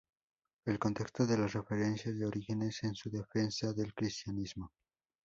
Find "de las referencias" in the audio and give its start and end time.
1.27-2.17